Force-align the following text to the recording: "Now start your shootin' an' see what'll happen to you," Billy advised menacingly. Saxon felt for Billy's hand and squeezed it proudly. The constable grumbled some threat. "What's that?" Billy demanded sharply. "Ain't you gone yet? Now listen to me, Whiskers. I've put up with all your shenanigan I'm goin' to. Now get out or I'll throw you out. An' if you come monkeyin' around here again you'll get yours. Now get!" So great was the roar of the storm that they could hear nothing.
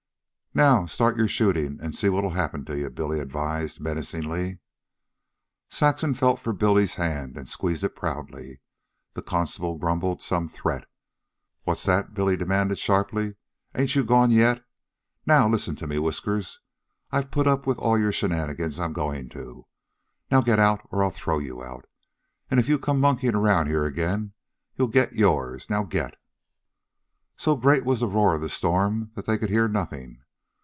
"Now 0.53 0.85
start 0.85 1.15
your 1.15 1.29
shootin' 1.29 1.79
an' 1.79 1.93
see 1.93 2.09
what'll 2.09 2.31
happen 2.31 2.65
to 2.65 2.77
you," 2.77 2.89
Billy 2.89 3.21
advised 3.21 3.79
menacingly. 3.79 4.59
Saxon 5.69 6.13
felt 6.13 6.41
for 6.41 6.51
Billy's 6.51 6.95
hand 6.95 7.37
and 7.37 7.47
squeezed 7.47 7.85
it 7.85 7.95
proudly. 7.95 8.59
The 9.13 9.21
constable 9.21 9.77
grumbled 9.77 10.21
some 10.21 10.49
threat. 10.49 10.89
"What's 11.63 11.85
that?" 11.85 12.13
Billy 12.13 12.35
demanded 12.35 12.79
sharply. 12.79 13.35
"Ain't 13.73 13.95
you 13.95 14.03
gone 14.03 14.29
yet? 14.29 14.61
Now 15.25 15.47
listen 15.47 15.77
to 15.77 15.87
me, 15.87 15.97
Whiskers. 15.99 16.59
I've 17.11 17.31
put 17.31 17.47
up 17.47 17.65
with 17.65 17.79
all 17.79 17.97
your 17.97 18.11
shenanigan 18.11 18.73
I'm 18.77 18.91
goin' 18.91 19.29
to. 19.29 19.67
Now 20.29 20.41
get 20.41 20.59
out 20.59 20.85
or 20.91 21.01
I'll 21.01 21.11
throw 21.11 21.39
you 21.39 21.63
out. 21.63 21.85
An' 22.49 22.59
if 22.59 22.67
you 22.67 22.77
come 22.77 22.99
monkeyin' 22.99 23.35
around 23.35 23.67
here 23.67 23.85
again 23.85 24.33
you'll 24.75 24.89
get 24.89 25.13
yours. 25.13 25.69
Now 25.69 25.85
get!" 25.85 26.15
So 27.37 27.55
great 27.55 27.85
was 27.85 28.01
the 28.01 28.07
roar 28.09 28.35
of 28.35 28.41
the 28.41 28.49
storm 28.49 29.11
that 29.15 29.25
they 29.25 29.37
could 29.37 29.49
hear 29.49 29.69
nothing. 29.69 30.17